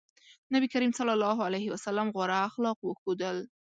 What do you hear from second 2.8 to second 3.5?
وښودل.